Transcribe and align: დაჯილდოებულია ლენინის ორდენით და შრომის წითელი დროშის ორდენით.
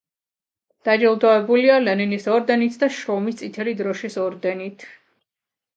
დაჯილდოებულია 0.87 1.75
ლენინის 1.83 2.25
ორდენით 2.37 2.81
და 2.85 2.91
შრომის 2.97 3.41
წითელი 3.45 3.79
დროშის 3.85 4.21
ორდენით. 4.27 4.93